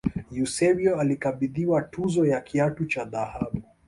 eusebio 0.31 0.99
alikabidhiwa 0.99 1.81
tuzo 1.81 2.25
ya 2.25 2.41
kiatu 2.41 2.85
cha 2.85 3.05
dhahabu 3.05 3.61